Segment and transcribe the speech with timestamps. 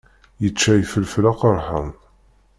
[0.41, 1.89] Yečča ifelfel aqeṛḥan.